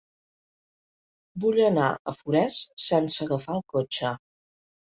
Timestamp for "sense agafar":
2.89-3.59